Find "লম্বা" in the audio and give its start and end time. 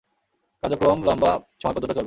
1.03-1.31